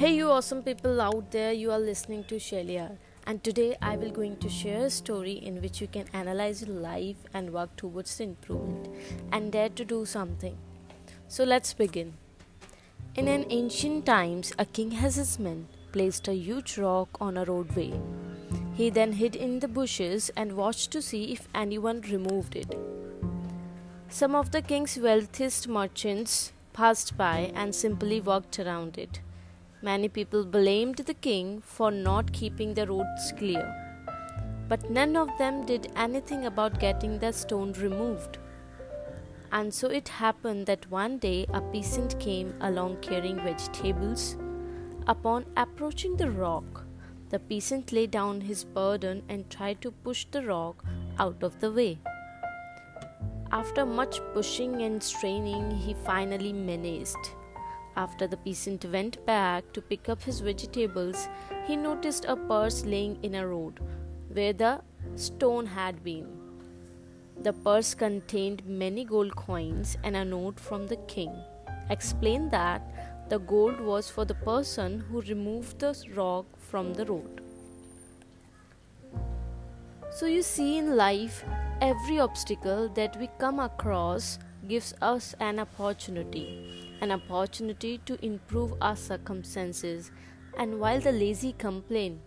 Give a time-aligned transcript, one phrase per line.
[0.00, 4.10] Hey you awesome people out there you are listening to Shelia and today I will
[4.10, 8.18] going to share a story in which you can analyze your life and work towards
[8.18, 8.88] improvement
[9.30, 10.56] and dare to do something.
[11.28, 12.14] So let's begin.
[13.14, 17.44] In an ancient times a king has his men placed a huge rock on a
[17.44, 17.92] roadway.
[18.72, 22.74] He then hid in the bushes and watched to see if anyone removed it.
[24.08, 29.20] Some of the king's wealthiest merchants passed by and simply walked around it.
[29.82, 33.64] Many people blamed the king for not keeping the roads clear,
[34.68, 38.36] but none of them did anything about getting the stone removed.
[39.52, 44.36] And so it happened that one day a peasant came along carrying vegetables.
[45.06, 46.84] Upon approaching the rock,
[47.30, 50.84] the peasant laid down his burden and tried to push the rock
[51.18, 51.98] out of the way.
[53.50, 57.16] After much pushing and straining, he finally managed.
[58.00, 61.28] After the peasant went back to pick up his vegetables,
[61.66, 63.80] he noticed a purse laying in a road
[64.32, 64.80] where the
[65.16, 66.28] stone had been.
[67.42, 71.30] The purse contained many gold coins and a note from the king.
[71.90, 77.42] Explained that the gold was for the person who removed the rock from the road.
[80.10, 81.44] So, you see, in life,
[81.82, 88.96] every obstacle that we come across gives us an opportunity, an opportunity to improve our
[88.96, 90.10] circumstances.
[90.58, 92.20] And while the lazy complain,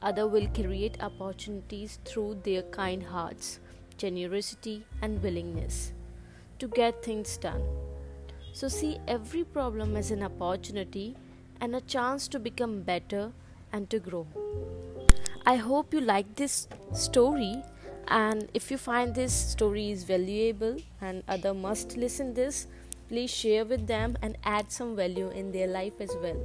[0.00, 3.60] other will create opportunities through their kind hearts,
[3.96, 5.92] generosity, and willingness
[6.58, 7.62] to get things done.
[8.52, 11.16] So, see every problem as an opportunity
[11.60, 13.32] and a chance to become better
[13.72, 14.26] and to grow.
[15.46, 17.62] I hope you like this story
[18.08, 22.66] and if you find this story is valuable and other must listen this
[23.12, 26.38] please share with them and add some value in their life as well